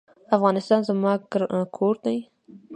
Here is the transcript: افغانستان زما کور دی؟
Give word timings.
افغانستان 0.35 0.79
زما 0.89 1.13
کور 1.77 1.95
دی؟ 2.03 2.17